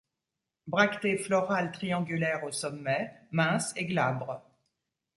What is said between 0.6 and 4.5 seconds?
Bractées florales triangulaires au sommet, minces et glabres.